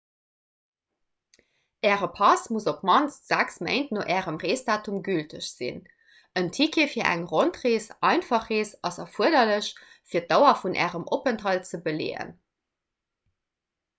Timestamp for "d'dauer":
10.33-10.55